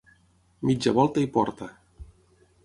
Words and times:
Mitja 0.69 0.93
volta 1.01 1.25
i 1.27 1.29
porta. 1.37 1.69